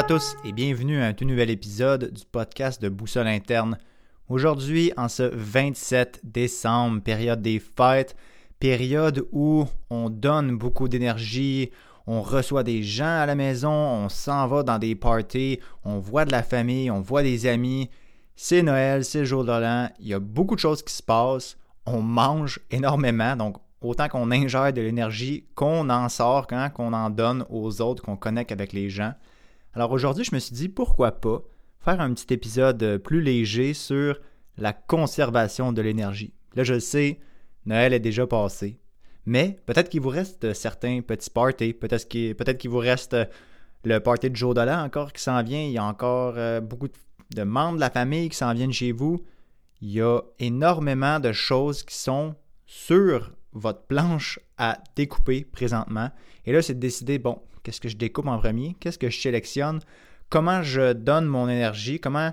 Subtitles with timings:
[0.00, 3.76] à tous et bienvenue à un tout nouvel épisode du podcast de Boussole Interne.
[4.30, 8.16] Aujourd'hui, en ce 27 décembre, période des fêtes,
[8.58, 11.70] période où on donne beaucoup d'énergie,
[12.06, 16.24] on reçoit des gens à la maison, on s'en va dans des parties, on voit
[16.24, 17.90] de la famille, on voit des amis.
[18.36, 21.02] C'est Noël, c'est le jour de l'an, il y a beaucoup de choses qui se
[21.02, 26.94] passent, on mange énormément, donc autant qu'on ingère de l'énergie, qu'on en sort, hein, qu'on
[26.94, 29.12] en donne aux autres, qu'on connecte avec les gens.
[29.74, 31.42] Alors aujourd'hui, je me suis dit pourquoi pas
[31.78, 34.18] faire un petit épisode euh, plus léger sur
[34.58, 36.34] la conservation de l'énergie.
[36.54, 37.20] Là, je le sais,
[37.66, 38.80] Noël est déjà passé.
[39.26, 43.24] Mais peut-être qu'il vous reste certains petits parties, peut-être qu'il vous reste euh,
[43.84, 46.60] le party de jour de l'an encore qui s'en vient, il y a encore euh,
[46.60, 46.88] beaucoup
[47.30, 49.24] de membres de la famille qui s'en viennent chez vous.
[49.80, 52.34] Il y a énormément de choses qui sont
[52.66, 56.10] sur votre planche à découper présentement.
[56.44, 59.20] Et là, c'est de décider, bon, qu'est-ce que je découpe en premier, qu'est-ce que je
[59.20, 59.80] sélectionne,
[60.28, 62.32] comment je donne mon énergie, comment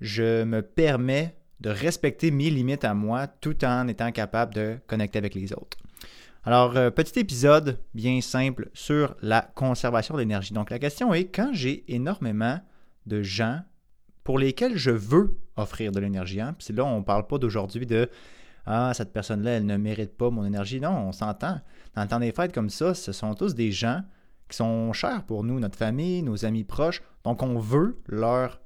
[0.00, 5.18] je me permets de respecter mes limites à moi tout en étant capable de connecter
[5.18, 5.78] avec les autres?
[6.44, 10.54] Alors, euh, petit épisode bien simple sur la conservation d'énergie.
[10.54, 12.60] Donc, la question est, quand j'ai énormément
[13.06, 13.60] de gens
[14.24, 17.86] pour lesquels je veux offrir de l'énergie, hein, puis là, on ne parle pas d'aujourd'hui
[17.86, 18.08] de
[18.70, 20.78] ah, cette personne-là, elle ne mérite pas mon énergie.
[20.78, 21.58] Non, on s'entend.
[21.94, 24.02] Dans le temps des fêtes comme ça, ce sont tous des gens
[24.48, 27.02] qui sont chers pour nous, notre famille, nos amis proches.
[27.24, 28.60] Donc, on veut leur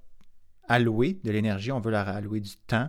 [0.68, 2.88] allouer de l'énergie, on veut leur allouer du temps,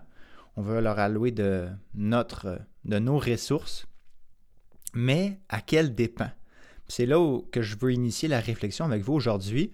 [0.55, 3.87] on veut leur allouer de, notre, de nos ressources.
[4.93, 6.29] Mais à quel dépend?
[6.87, 9.71] C'est là où, que je veux initier la réflexion avec vous aujourd'hui.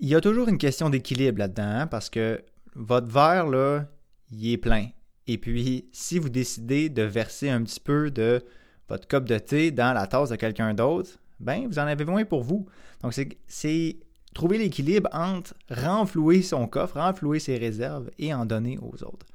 [0.00, 2.42] Il y a toujours une question d'équilibre là-dedans, hein, parce que
[2.74, 3.86] votre verre, là,
[4.32, 4.88] il est plein.
[5.26, 8.44] Et puis, si vous décidez de verser un petit peu de
[8.88, 12.24] votre coupe de thé dans la tasse de quelqu'un d'autre, ben, vous en avez moins
[12.24, 12.66] pour vous.
[13.02, 13.14] Donc,
[13.46, 13.96] c'est
[14.34, 19.26] trouver l'équilibre entre renflouer son coffre, renflouer ses réserves et en donner aux autres.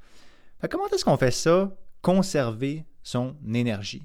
[0.70, 1.74] comment est-ce qu'on fait ça?
[2.02, 4.04] Conserver son énergie.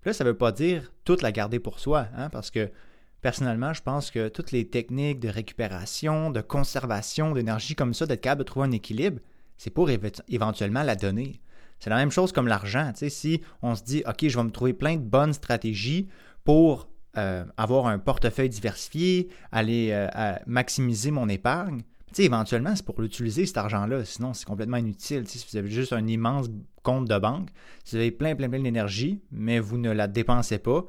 [0.00, 2.70] Puis là, ça ne veut pas dire toute la garder pour soi, hein, parce que
[3.20, 8.20] personnellement, je pense que toutes les techniques de récupération, de conservation d'énergie comme ça, d'être
[8.20, 9.20] capable de trouver un équilibre,
[9.56, 11.40] c'est pour éventuellement la donner.
[11.80, 12.92] C'est la même chose comme l'argent.
[12.94, 16.08] Si on se dit, OK, je vais me trouver plein de bonnes stratégies
[16.44, 21.82] pour euh, avoir un portefeuille diversifié, aller euh, maximiser mon épargne,
[22.18, 24.04] éventuellement, c'est pour l'utiliser, cet argent-là.
[24.04, 25.28] Sinon, c'est complètement inutile.
[25.28, 26.48] si vous avez juste un immense
[26.82, 27.50] compte de banque,
[27.84, 30.84] si vous avez plein, plein, plein d'énergie, mais vous ne la dépensez pas,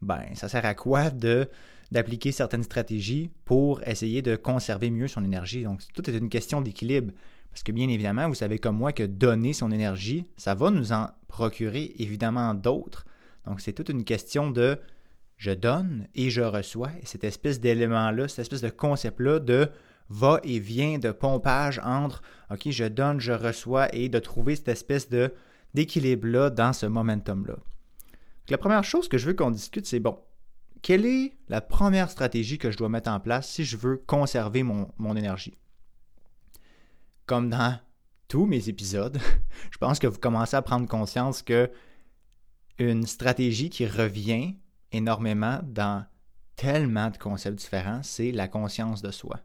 [0.00, 1.48] ben, ça sert à quoi de
[1.92, 5.62] d'appliquer certaines stratégies pour essayer de conserver mieux son énergie?
[5.62, 7.12] Donc, tout est une question d'équilibre.
[7.52, 10.92] Parce que bien évidemment, vous savez comme moi que donner son énergie, ça va nous
[10.92, 13.04] en procurer évidemment d'autres.
[13.46, 14.78] Donc c'est toute une question de
[15.42, 16.90] je donne et je reçois.
[17.02, 19.68] Et cette espèce d'élément-là, cette espèce de concept-là de
[20.08, 22.22] va et vient de pompage entre
[22.52, 25.34] OK, je donne, je reçois et de trouver cette espèce de
[25.74, 27.56] d'équilibre-là dans ce momentum-là.
[28.50, 30.16] La première chose que je veux qu'on discute, c'est bon,
[30.80, 34.62] quelle est la première stratégie que je dois mettre en place si je veux conserver
[34.62, 35.56] mon, mon énergie?
[37.26, 37.80] comme dans
[38.28, 39.18] tous mes épisodes,
[39.70, 41.70] je pense que vous commencez à prendre conscience que
[42.78, 44.56] une stratégie qui revient
[44.92, 46.04] énormément dans
[46.56, 49.40] tellement de concepts différents, c'est la conscience de soi.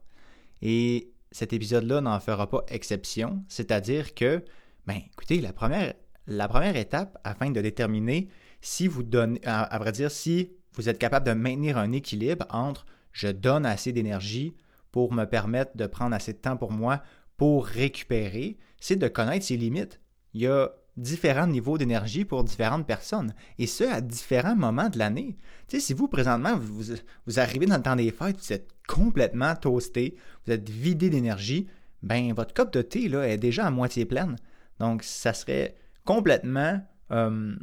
[0.62, 4.44] Et cet épisode-là n'en fera pas exception, c'est-à-dire que,
[4.86, 5.94] ben, écoutez, la première,
[6.28, 8.30] la première étape afin de déterminer
[8.62, 13.66] si vous donnez, à si vous êtes capable de maintenir un équilibre entre je donne
[13.66, 14.56] assez d'énergie
[14.92, 17.02] pour me permettre de prendre assez de temps pour moi
[17.36, 20.00] pour récupérer, c'est de connaître ses limites.
[20.34, 24.98] Il y a différents niveaux d'énergie pour différentes personnes, et ce, à différents moments de
[24.98, 25.38] l'année.
[25.68, 28.70] Tu sais, si vous, présentement, vous, vous arrivez dans le temps des fêtes, vous êtes
[28.88, 30.16] complètement toasté,
[30.46, 31.68] vous êtes vidé d'énergie,
[32.04, 34.36] ben votre coupe de thé là, est déjà à moitié pleine.
[34.80, 37.56] Donc, ça serait complètement euh,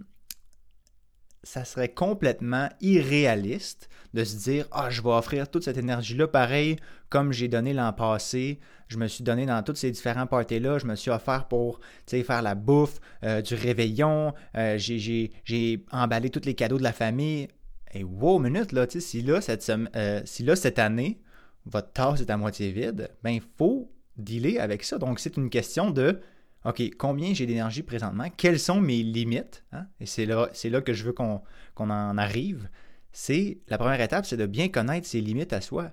[1.44, 6.76] ça serait complètement irréaliste de se dire Ah, je vais offrir toute cette énergie-là pareil
[7.08, 8.58] comme j'ai donné l'an passé.
[8.88, 10.78] Je me suis donné dans tous ces différents parties-là.
[10.78, 14.34] Je me suis offert pour faire la bouffe, euh, du réveillon.
[14.56, 17.48] Euh, j'ai emballé tous les cadeaux de la famille.
[17.92, 21.20] Et wow, minute, là, si là, cette, euh, si là, cette année,
[21.66, 24.98] votre tasse est à moitié vide, ben il faut dealer avec ça.
[24.98, 26.20] Donc, c'est une question de
[26.64, 28.28] OK, combien j'ai d'énergie présentement?
[28.36, 29.64] Quelles sont mes limites?
[29.72, 29.86] Hein?
[30.00, 31.40] Et c'est là, là que je veux qu'on
[31.76, 32.68] en arrive.
[33.12, 35.90] C'est la première étape, c'est de bien connaître ses limites à soi.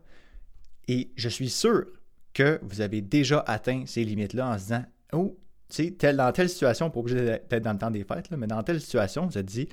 [0.88, 1.86] Et je suis sûr
[2.34, 5.38] que vous avez déjà atteint ces limites-là en se disant Oh,
[5.70, 8.64] tu sais, dans telle situation, pas obligé d'être dans le temps des fêtes, mais dans
[8.64, 9.68] telle situation, vous êtes dit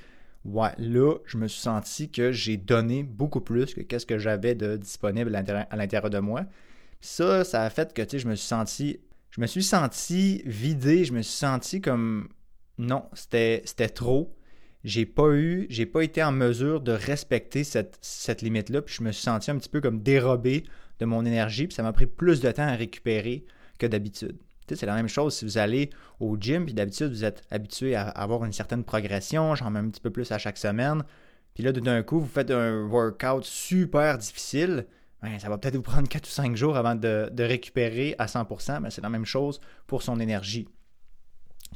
[0.45, 4.55] ouais, là, je me suis senti que j'ai donné beaucoup plus que qu'est-ce que j'avais
[4.55, 6.45] de disponible à l'intérieur de moi.
[7.01, 8.99] Ça, ça a fait que, je me suis senti,
[9.39, 12.27] je me suis senti vidé, je me suis senti comme,
[12.77, 14.35] non, c'était trop.
[14.83, 19.13] J'ai pas eu, j'ai pas été en mesure de respecter cette, limite-là, puis je me
[19.13, 20.65] suis senti un petit peu comme dérobé
[20.99, 23.45] de mon énergie, puis ça m'a pris plus de temps à récupérer
[23.77, 24.35] que d'habitude.
[24.67, 25.89] C'est la même chose si vous allez
[26.19, 29.89] au gym, puis d'habitude, vous êtes habitué à avoir une certaine progression, j'en mets un
[29.89, 31.01] petit peu plus à chaque semaine.
[31.53, 34.85] Puis là, d'un coup, vous faites un workout super difficile.
[35.39, 38.89] Ça va peut-être vous prendre 4 ou 5 jours avant de, récupérer à 100%, mais
[38.89, 40.67] c'est la même chose pour son énergie.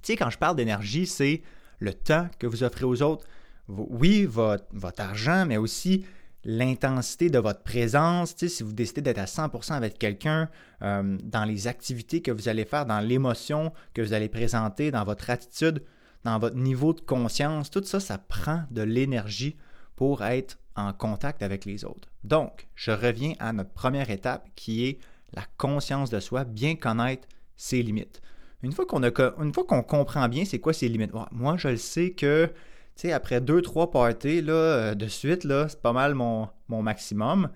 [0.01, 1.43] Tu sais, quand je parle d'énergie, c'est
[1.79, 3.25] le temps que vous offrez aux autres.
[3.67, 6.05] Oui, votre, votre argent, mais aussi
[6.45, 10.49] l'intensité de votre présence, si vous décidez d'être à 100% avec quelqu'un,
[10.81, 15.03] euh, dans les activités que vous allez faire, dans l'émotion que vous allez présenter, dans
[15.03, 15.83] votre attitude,
[16.23, 19.55] dans votre niveau de conscience, tout ça, ça prend de l'énergie
[19.95, 22.09] pour être en contact avec les autres.
[22.23, 24.99] Donc, je reviens à notre première étape qui est
[25.33, 28.21] la conscience de soi, bien connaître ses limites.
[28.61, 32.49] Une fois qu'on comprend bien c'est quoi ses limites, moi je le sais que
[32.95, 37.49] sais, après deux, trois parties là, euh, de suite, là, c'est pas mal mon, maximum.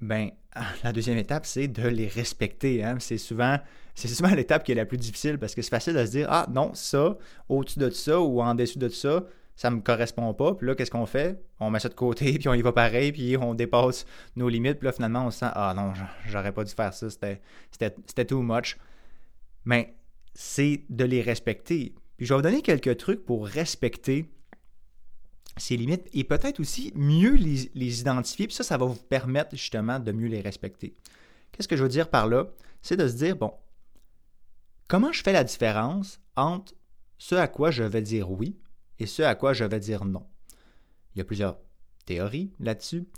[0.00, 0.30] Ben,
[0.84, 2.84] la deuxième étape, c'est de les respecter.
[2.84, 2.96] Hein.
[3.00, 3.58] C'est souvent,
[3.94, 6.26] c'est souvent l'étape qui est la plus difficile parce que c'est facile de se dire
[6.30, 7.16] Ah non, ça,
[7.48, 9.24] au-dessus de ça ou en dessous de ça,
[9.60, 10.54] ça me correspond pas.
[10.54, 11.38] Puis là, qu'est-ce qu'on fait?
[11.58, 14.78] On met ça de côté, puis on y va pareil, puis on dépasse nos limites.
[14.78, 15.92] Puis là, finalement, on se sent Ah non,
[16.24, 18.78] j'aurais pas dû faire ça, c'était too much.
[19.66, 19.98] Mais
[20.32, 21.94] c'est de les respecter.
[22.16, 24.32] Puis je vais vous donner quelques trucs pour respecter
[25.58, 28.46] ses limites et peut-être aussi mieux les, identifier.
[28.46, 30.96] Puis ça, ça va vous permettre justement de mieux les respecter.
[31.52, 32.46] Qu'est-ce que je veux dire par là?
[32.80, 33.52] C'est de se dire, bon,
[34.88, 36.72] comment je fais la différence entre
[37.18, 38.56] ce à quoi je vais dire oui
[39.00, 40.26] et ce à quoi je vais dire non?
[41.14, 41.58] Il y a plusieurs
[42.06, 43.08] théories là-dessus,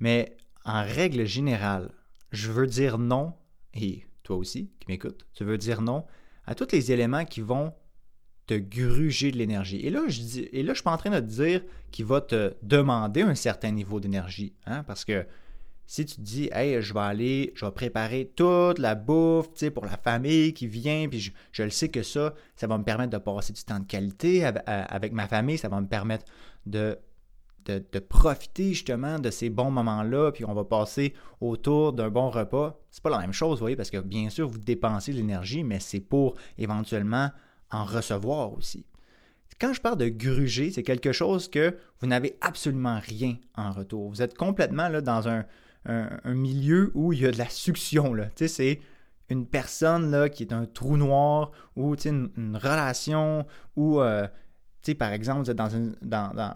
[0.00, 1.92] mais en règle générale,
[2.32, 3.34] je veux dire non,
[3.74, 6.04] et toi aussi qui m'écoutes, tu veux dire non
[6.44, 7.72] à tous les éléments qui vont
[8.46, 9.80] te gruger de l'énergie.
[9.80, 11.62] Et là, je dis, suis pas en train de te dire
[11.92, 14.54] qu'il va te demander un certain niveau d'énergie.
[14.66, 15.24] Hein, parce que
[15.86, 19.84] si tu te dis, hey, je vais aller, je vais préparer toute la bouffe pour
[19.84, 23.18] la famille qui vient, puis je, le sais que ça, ça va me permettre de
[23.18, 26.24] passer du temps de qualité avec, ma famille, ça va me permettre
[26.66, 26.98] de,
[27.66, 32.30] de, de profiter justement de ces bons moments-là, puis on va passer autour d'un bon
[32.30, 32.80] repas.
[32.90, 35.62] C'est pas la même chose, vous voyez, parce que bien sûr, vous dépensez de l'énergie,
[35.62, 37.30] mais c'est pour éventuellement
[37.70, 38.86] en recevoir aussi.
[39.60, 44.10] Quand je parle de gruger, c'est quelque chose que vous n'avez absolument rien en retour.
[44.10, 45.44] Vous êtes complètement là, dans un,
[46.26, 48.14] milieu où il y a de la succion.
[48.36, 48.80] C'est
[49.28, 53.46] une personne là, qui est un trou noir ou une, relation
[53.76, 54.26] où, euh,
[54.98, 55.96] par exemple, vous, êtes dans une,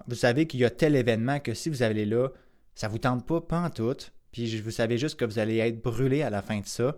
[0.07, 2.29] vous savez qu'il y a tel événement que si vous allez là,
[2.75, 3.97] ça ne vous tente pas, pas en tout.
[4.31, 6.97] Puis vous savez juste que vous allez être brûlé à la fin de ça.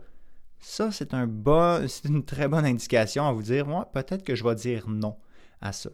[0.59, 4.45] Ça, c'est un bon, une très bonne indication à vous dire, moi, peut-être que je
[4.45, 5.17] vais dire non
[5.61, 5.91] à ça.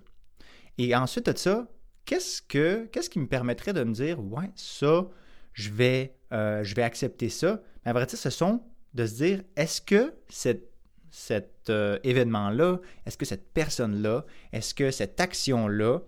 [0.79, 1.69] Et ensuite de ça,
[2.07, 5.07] qu'est-ce que qu'est-ce qui me permettrait de me dire, ouais, ça,
[5.55, 7.63] je vais, euh, je vais accepter ça.
[7.85, 8.63] Mais à vrai dire, ce sont
[8.93, 15.19] de se dire, est-ce que cet euh, événement-là, est-ce que cette personne-là, est-ce que cette
[15.19, 16.01] action-là,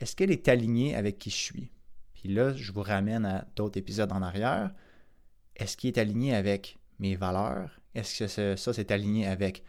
[0.00, 1.72] est-ce qu'elle est alignée avec qui je suis?
[2.14, 4.70] Puis là, je vous ramène à d'autres épisodes en arrière.
[5.56, 7.80] Est-ce qu'il est aligné avec mes valeurs?
[7.94, 9.62] Est-ce que ça, c'est aligné avec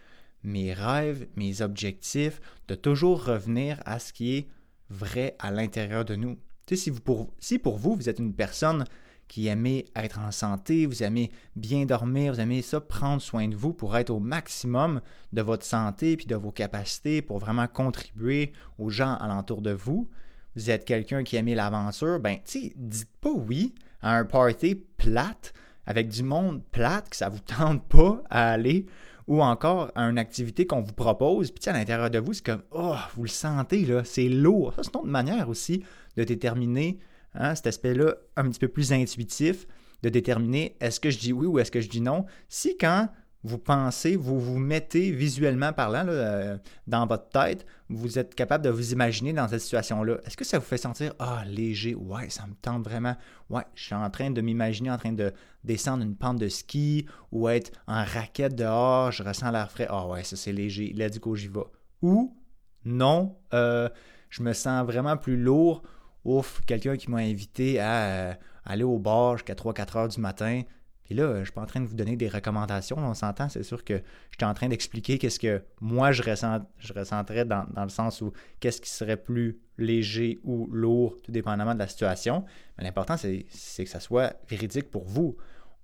[0.43, 4.47] mes rêves, mes objectifs, de toujours revenir à ce qui est
[4.89, 6.35] vrai à l'intérieur de nous.
[6.67, 8.85] Tu sais, si, vous, pour, si pour vous, vous êtes une personne
[9.31, 13.55] qui aimez être en santé, vous aimez bien dormir, vous aimez ça, prendre soin de
[13.55, 14.99] vous pour être au maximum
[15.31, 20.09] de votre santé puis de vos capacités pour vraiment contribuer aux gens alentour de vous.
[20.57, 25.53] Vous êtes quelqu'un qui aime l'aventure, ben, tu dites pas oui à un party plate
[25.85, 28.85] avec du monde plate que ça vous tente pas à aller
[29.27, 32.63] ou encore à une activité qu'on vous propose, puis à l'intérieur de vous, c'est comme
[32.71, 34.73] Oh, vous le sentez, là, c'est lourd.
[34.73, 35.85] Ça, c'est une autre manière aussi
[36.17, 36.99] de déterminer
[37.33, 39.67] hein, cet aspect-là un petit peu plus intuitif,
[40.03, 42.25] de déterminer est-ce que je dis oui ou est-ce que je dis non.
[42.49, 43.09] Si quand
[43.43, 48.69] vous pensez, vous vous mettez visuellement parlant euh, dans votre tête, vous êtes capable de
[48.69, 50.17] vous imaginer dans cette situation-là.
[50.25, 53.15] Est-ce que ça vous fait sentir ah léger, ouais, ça me tente vraiment,
[53.49, 55.33] ouais, je suis en train de m'imaginer en train de
[55.63, 60.07] descendre une pente de ski ou être en raquette dehors, je ressens l'air frais, ah
[60.07, 61.59] ouais, ça c'est léger, là du coup j'y vais.
[62.03, 62.37] Ou
[62.85, 63.89] non, euh,
[64.29, 65.81] je me sens vraiment plus lourd,
[66.25, 68.33] ouf, quelqu'un qui m'a invité à euh,
[68.65, 70.61] aller au bar jusqu'à 3-4 heures du matin,
[71.09, 73.49] Et là, je ne suis pas en train de vous donner des recommandations, on s'entend,
[73.49, 77.65] c'est sûr que je suis en train d'expliquer qu'est-ce que moi je, je ressentais dans,
[77.75, 82.45] le sens où qu'est-ce qui serait plus léger ou lourd, tout dépendamment de la situation.
[82.77, 83.45] Mais l'important, c'est
[83.83, 85.35] que ça soit véridique pour vous.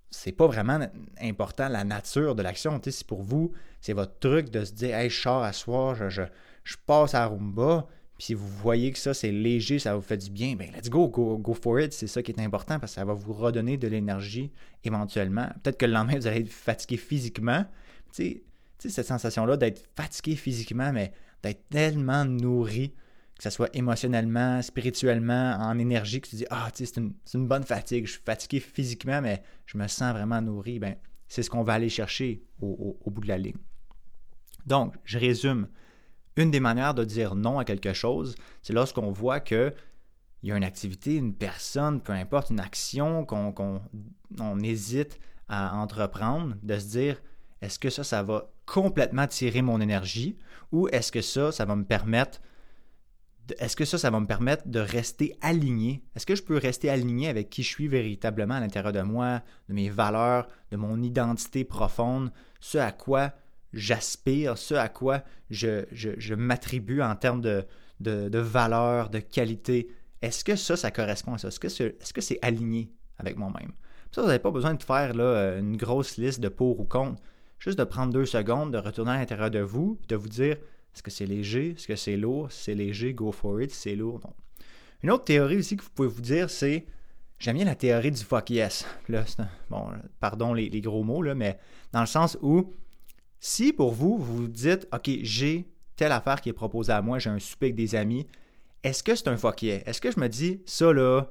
[0.09, 0.79] C'est pas vraiment
[1.21, 2.79] important la nature de l'action.
[2.87, 3.51] Si pour vous,
[3.81, 6.21] c'est votre truc de se dire Hey, je sors à soir, je,
[6.63, 7.87] je passe à Roomba,
[8.17, 10.89] puis si vous voyez que ça, c'est léger, ça vous fait du bien, ben let's
[10.89, 11.93] go, go, go for it.
[11.93, 14.51] C'est ça qui est important parce que ça va vous redonner de l'énergie
[14.83, 15.47] éventuellement.
[15.61, 17.63] Peut-être que le lendemain, vous allez être fatigué physiquement.
[18.11, 18.41] Tu
[18.79, 22.95] sais, cette sensation-là d'être fatigué physiquement, mais d'être tellement nourri,
[23.37, 27.47] que ce soit émotionnellement, spirituellement, en énergie, que tu dis Ah, tu sais, c'est une,
[27.47, 28.07] bonne fatigue.
[28.07, 30.79] Je suis fatigué physiquement, mais je me sens vraiment nourri.
[30.79, 30.95] Ben,
[31.27, 33.57] c'est ce qu'on va aller chercher au bout de la ligne.
[34.65, 35.67] Donc, je résume.
[36.37, 39.73] Une des manières de dire non à quelque chose, c'est lorsqu'on voit qu'il
[40.43, 46.77] y a une activité, une personne, peu importe, une action qu'on hésite à entreprendre, de
[46.77, 47.21] se dire
[47.61, 50.37] est-ce que ça, ça va complètement tirer mon énergie
[50.71, 52.39] ou est-ce que ça, ça va me permettre
[53.59, 56.03] est-ce que ça, ça va me permettre de rester aligné?
[56.15, 59.41] Est-ce que je peux rester aligné avec qui je suis véritablement à l'intérieur de moi,
[59.69, 63.31] de mes valeurs, de mon identité profonde, ce à quoi
[63.73, 67.65] j'aspire, ce à quoi je, m'attribue en termes de,
[67.99, 69.89] de, valeur, de qualité.
[70.21, 71.49] Est-ce que ça, ça correspond à ça?
[71.49, 73.71] Est-ce que c'est est aligné avec moi-même?
[74.11, 77.21] Ça, vous n'avez pas besoin de faire là, une grosse liste de pour ou contre.
[77.59, 80.57] Juste de prendre deux secondes, de retourner à l'intérieur de vous, de vous dire
[80.93, 83.81] est-ce que c'est léger, est-ce que c'est lourd, si c'est léger, go for it, si
[83.81, 84.33] c'est lourd, non.
[85.03, 86.85] Une autre théorie aussi que vous pouvez vous dire, c'est
[87.37, 88.85] j'aime bien la théorie du fuck yes.
[89.09, 89.23] Là,
[89.69, 91.59] bon, pardon les, les, gros mots, là, mais
[91.91, 92.73] dans le sens où
[93.39, 97.29] si pour vous, vous dites, OK, j'ai telle affaire qui est proposée à moi, j'ai
[97.29, 98.27] un souper avec des amis,
[98.83, 101.25] est-ce que c'est un fuck Est-ce que je me dis, ça là,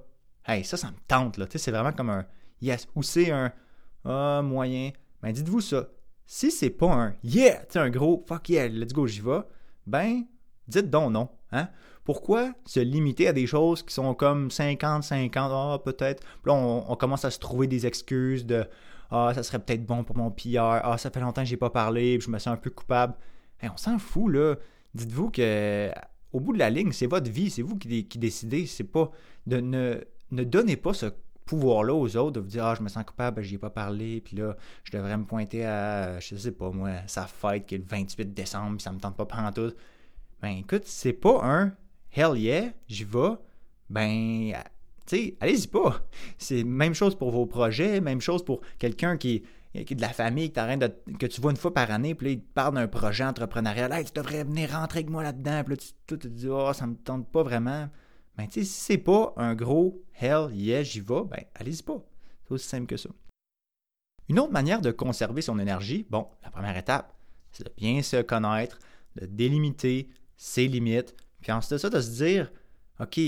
[0.47, 2.27] hey, ça, ça me tente, là, c'est vraiment comme un
[2.61, 3.53] yes, ou c'est un
[4.05, 4.91] ah, moyen.
[5.23, 5.89] Ben, dites-vous ça.
[6.27, 9.41] Si c'est pas un yeah, tu un gros fuck yeah, let's go, j'y vais,
[9.87, 10.25] ben,
[10.69, 11.29] dites donc non.
[11.53, 11.69] Hein?
[12.05, 16.23] Pourquoi se limiter à des choses qui sont comme 50, 50, ah, peut-être.
[16.45, 18.65] Là, on, commence à se trouver des excuses de
[19.11, 20.81] ah, ça serait peut-être bon pour mon PR.
[20.83, 23.15] Ah, ça fait longtemps que j'ai pas parlé, je me sens un peu coupable.
[23.63, 24.57] on s'en fout, là.
[24.95, 25.91] Dites-vous que
[26.33, 28.67] au bout de la ligne, c'est votre vie, c'est vous qui, décidez.
[28.67, 29.11] C'est pas.
[29.47, 30.01] De, ne,
[30.33, 31.07] ne donnez pas ce
[31.47, 34.21] pouvoir-là aux autres de vous dire Ah, je me sens coupable, j'y ai pas parlé,
[34.21, 37.79] puis là, je devrais me pointer à, je sais pas moi, sa fête qui est
[37.79, 39.73] le 28 décembre, puis ça me tente pas prendre tout.
[40.43, 41.73] Ben écoute, c'est pas un
[42.13, 43.37] hell yeah, j'y vais.
[43.89, 44.53] Ben
[45.07, 46.01] sais, allez-y pas.
[46.39, 49.45] C'est même chose pour vos projets, même chose pour quelqu'un qui,
[49.75, 52.41] est de la famille, que, que tu vois une fois par année, puis là, il
[52.41, 53.93] te parle d'un projet entrepreneurial.
[53.93, 55.63] Hey, tu devrais venir rentrer avec moi là-dedans.
[55.65, 57.89] Puis là, tu, te dis, oh, ça me tente pas vraiment.
[58.37, 62.03] Ben, tu sais, si c'est pas un gros hell yeah, j'y vais, ben, allez-y pas.
[62.45, 63.11] C'est aussi simple que ça.
[64.29, 67.15] Une autre manière de conserver son énergie, bon, la première étape,
[67.53, 68.79] c'est de bien se connaître,
[69.21, 72.53] de délimiter ses limites, puis ensuite de ça, de se dire,
[73.01, 73.19] OK,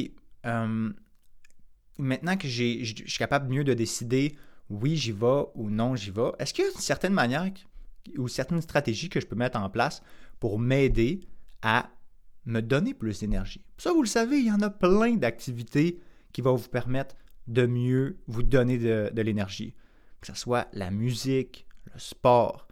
[0.46, 0.92] euh,
[1.98, 4.36] maintenant que je suis capable mieux de décider
[4.70, 7.50] oui, j'y vais ou non, j'y vais, est-ce qu'il y a une certaine manière
[8.16, 10.02] ou certaines stratégies que je peux mettre en place
[10.40, 11.20] pour m'aider
[11.62, 11.90] à
[12.44, 13.64] me donner plus d'énergie?
[13.78, 16.00] Ça, vous le savez, il y en a plein d'activités
[16.32, 19.74] qui vont vous permettre de mieux vous donner de, de l'énergie.
[20.20, 22.68] Que ce soit la musique, le sport,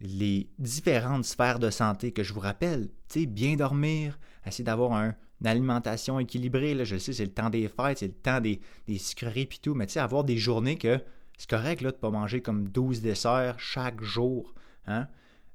[0.00, 2.90] les différentes sphères de santé que je vous rappelle,
[3.28, 6.84] bien dormir, essayer d'avoir un, une alimentation équilibrée.
[6.84, 9.74] Je sais, c'est le temps des fêtes, c'est le temps des, des sucreries et tout,
[9.74, 10.98] mais tu sais, avoir des journées que
[11.36, 14.54] c'est correct là, de ne pas manger comme 12 desserts chaque jour.
[14.86, 15.06] Hein?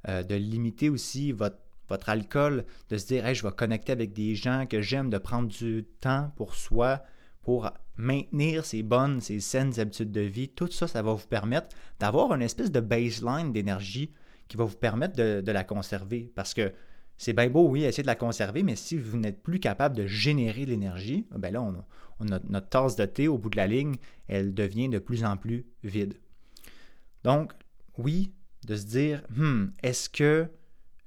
[0.07, 1.57] Euh, de limiter aussi votre,
[1.89, 5.49] votre alcool, de se dire je vais connecter avec des gens que j'aime, de prendre
[5.49, 7.01] du temps pour soi,
[7.41, 10.49] pour maintenir ces bonnes, ces saines habitudes de vie.
[10.49, 14.13] Tout ça, ça va vous permettre d'avoir une espèce de baseline d'énergie
[14.47, 16.31] qui va vous permettre de, de la conserver.
[16.35, 16.71] Parce que
[17.19, 20.07] c'est bien beau, oui, essayer de la conserver, mais si vous n'êtes plus capable de
[20.07, 21.75] générer l'énergie, ben là, on,
[22.25, 23.97] notre tasse de thé au bout de la ligne,
[24.29, 26.13] elle devient de plus en plus vide.
[27.25, 27.51] Donc,
[27.97, 28.31] oui,
[28.65, 30.47] de se dire, hmm, est-ce que,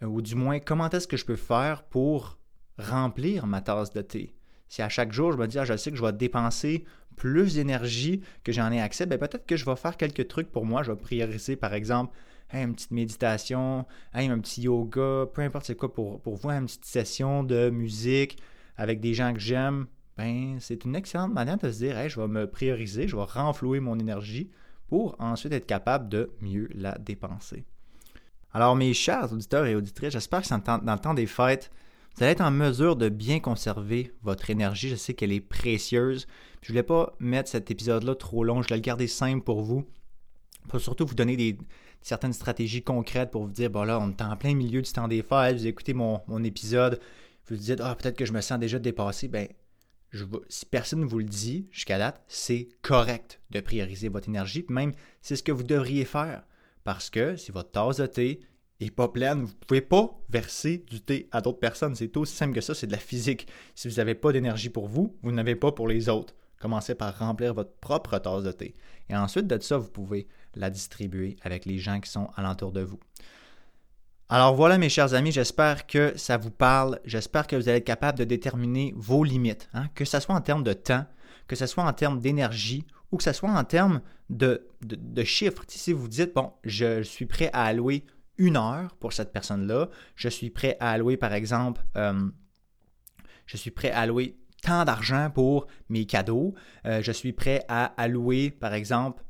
[0.03, 2.39] ou du moins, comment est-ce que je peux faire pour
[2.77, 4.35] remplir ma tasse de thé?
[4.69, 6.85] Si à chaque jour, je me dis, ah, je sais que je vais dépenser
[7.17, 10.67] plus d'énergie que j'en ai accès, ben peut-être que je vais faire quelques trucs pour
[10.67, 10.83] moi.
[10.83, 12.15] Je vais prioriser, par exemple,
[12.53, 16.85] une petite méditation, un petit yoga, peu importe c'est quoi pour, pour vous, une petite
[16.85, 18.39] session de musique
[18.77, 22.29] avec des gens que j'aime, ben, c'est une excellente manière de se dire je vais
[22.29, 24.51] me prioriser, je vais renflouer mon énergie
[24.89, 27.65] pour ensuite être capable de mieux la dépenser.
[28.53, 30.49] Alors, mes chers auditeurs et auditrices, j'espère que
[30.85, 31.71] dans le temps des fêtes,
[32.15, 34.91] vous allez être en mesure de bien conserver votre énergie.
[34.91, 36.27] Je sais qu'elle est précieuse.
[36.61, 39.63] Je ne voulais pas mettre cet épisode-là trop long, je voulais le garder simple pour
[39.63, 39.87] vous.
[40.69, 41.57] pour surtout vous donner des,
[42.03, 45.09] certaines stratégies concrètes pour vous dire, bon là, on est en plein milieu du temps
[45.09, 47.01] des fêtes, vous écoutez mon, épisode,
[47.47, 49.49] vous vous dites, ah, peut-être que je me sens déjà dépassé, ben,
[50.49, 54.93] si personne ne vous le dit jusqu'à date, c'est correct de prioriser votre énergie, même
[55.21, 56.45] c'est ce que vous devriez faire.
[56.85, 58.41] Parce que si votre tasse de thé
[58.81, 61.95] n'est pas pleine, vous ne pouvez pas verser du thé à d'autres personnes.
[61.95, 63.47] C'est aussi simple que ça, c'est de la physique.
[63.75, 66.35] Si vous n'avez pas d'énergie pour vous, vous n'avez pas pour les autres.
[66.63, 68.77] Commencez par remplir votre propre tasse de thé.
[69.09, 72.83] Et ensuite de ça, vous pouvez la distribuer avec les gens qui sont alentour de
[72.83, 73.01] vous.
[74.29, 77.85] Alors voilà mes chers amis, j'espère que ça vous parle, j'espère que vous allez être
[77.85, 79.89] capable de déterminer vos limites, hein.
[79.97, 81.05] que ce soit en termes de temps,
[81.49, 84.01] que ce soit en termes d'énergie ou que ce soit en termes
[84.31, 84.65] de,
[85.25, 85.65] chiffres.
[85.67, 88.07] Si vous dites, bon, je suis prêt à allouer
[88.39, 92.31] une heure pour cette personne-là, je suis prêt à allouer par exemple, euh,
[93.47, 96.55] je suis prêt à allouer tant d'argent pour mes cadeaux,
[96.87, 99.23] euh, je suis prêt à allouer par exemple,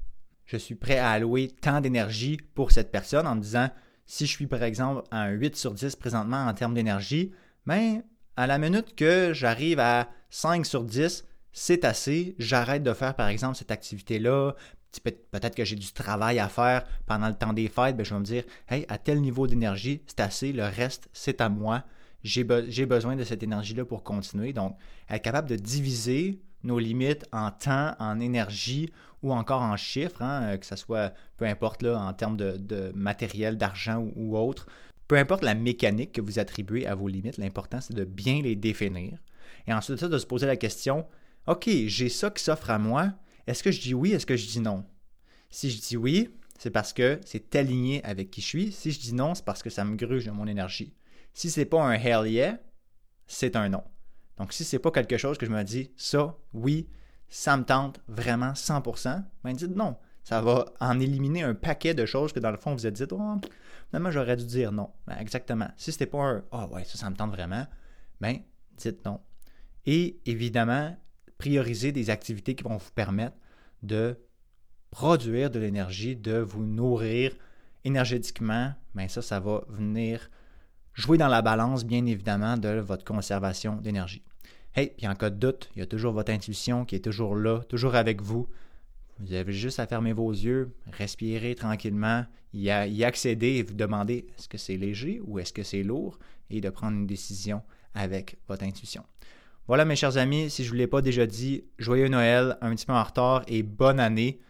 [0.45, 3.71] je suis prêt à allouer tant d'énergie pour cette personne en me disant,
[4.07, 7.33] si je suis par exemple à un 8 sur 10 présentement en termes d'énergie,
[7.67, 8.03] mais
[8.37, 13.29] à la minute que j'arrive à 5 sur 10, c'est assez, j'arrête de faire par
[13.29, 14.55] exemple cette activité-là,
[15.01, 18.21] peut-être que j'ai du travail à faire pendant le temps des fêtes, ben, je vais
[18.21, 21.85] me dire, hey, à tel niveau d'énergie, c'est assez, le reste, c'est à moi.
[22.25, 24.53] J'ai, besoin de cette énergie-là pour continuer.
[24.53, 24.77] Donc,
[25.11, 28.91] être capable de diviser nos limites en temps, en énergie
[29.23, 32.93] ou encore en chiffres, hein, euh, que ce soit, peu importe, là, en termes de,
[32.95, 34.67] matériel, d'argent ou, autre,
[35.09, 38.57] peu importe la mécanique que vous attribuez à vos limites, l'important c'est de bien les
[38.57, 39.19] définir.
[39.67, 41.07] Et ensuite ça, de se poser la question,
[41.47, 43.13] OK, j'ai ça qui s'offre à moi,
[43.47, 44.85] est-ce que je dis oui, est-ce que je dis non?
[45.51, 48.73] Si je dis oui, c'est parce que c'est aligné avec qui je suis.
[48.73, 50.95] Si je dis non, c'est parce que ça me gruge de mon énergie.
[51.35, 52.59] Si c'est pas un hell yeah,
[53.27, 53.85] c'est un non.
[54.39, 56.89] Donc, si c'est pas quelque chose que je me dis, ça, oui,
[57.29, 59.97] ça me tente vraiment 100%, ben dites non.
[60.25, 63.05] Ça va en éliminer un paquet de choses que dans le fond vous êtes dit,
[63.11, 63.37] oh,
[63.89, 64.91] finalement j'aurais dû dire non.
[65.07, 65.69] Ben, exactement.
[65.77, 67.67] Si c'était pas un, oh ouais, ça, ça me tente vraiment,
[68.21, 68.39] ben
[68.77, 69.21] dites non.
[69.87, 70.97] Et évidemment,
[71.39, 73.37] prioriser des activités qui vont vous permettre
[73.83, 74.17] de
[74.91, 77.35] produire de l'énergie, de vous nourrir
[77.85, 80.31] énergétiquement, ben ça, ça va venir
[80.95, 84.23] jouer dans la balance, bien évidemment, de votre conservation d'énergie.
[84.75, 87.37] Hey, puis en cas de doute, il y a toujours votre intuition qui est toujours
[87.37, 88.49] là, toujours avec vous.
[89.19, 92.25] Vous avez juste à fermer vos yeux, respirer tranquillement,
[92.55, 96.19] y, y accéder et vous demander est-ce que c'est léger ou est-ce que c'est lourd?
[96.51, 97.63] Et de prendre une décision
[97.95, 99.05] avec votre intuition.
[99.69, 102.75] Voilà mes chers amis, si je ne vous l'ai pas déjà dit, joyeux Noël, un
[102.75, 104.41] petit peu en retard et bonne année.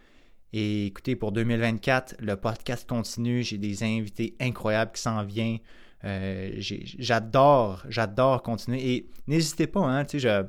[0.53, 5.59] Et écoutez, pour 2024, le podcast continue, j'ai des invités incroyables qui s'en viennent.
[6.05, 8.93] Euh, j'adore, j'adore continuer.
[8.93, 10.45] Et n'hésitez pas, hein, tu sais, je,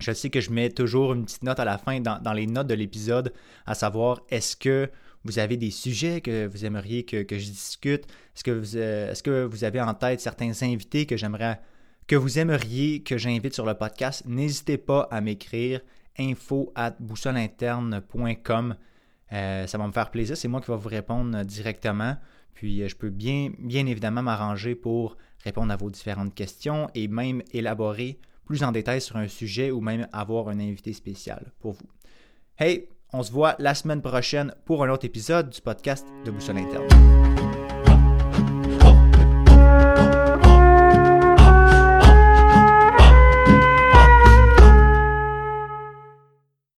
[0.00, 2.66] je sais que je mets toujours une petite note à la fin dans, les notes
[2.66, 3.32] de l'épisode,
[3.66, 4.90] à savoir est-ce que
[5.24, 8.04] vous avez des sujets que vous aimeriez que, je discute?
[8.36, 11.60] Est-ce que, vous, euh, est-ce que vous avez en tête certains invités que j'aimerais
[12.06, 14.22] que vous aimeriez que j'invite sur le podcast?
[14.26, 15.80] N'hésitez pas à m'écrire
[16.18, 18.76] info at boussoleinterne.com.
[19.32, 20.36] Euh, ça va me faire plaisir.
[20.36, 22.16] C'est moi qui vais vous répondre directement.
[22.58, 27.06] Puis euh, je peux bien, bien évidemment m'arranger pour répondre à vos différentes questions et
[27.06, 31.74] même élaborer plus en détail sur un sujet ou même avoir un invité spécial pour
[31.74, 31.88] vous.
[32.58, 36.58] Hey, on se voit la semaine prochaine pour un autre épisode du podcast de Boussole
[36.58, 37.67] Interne.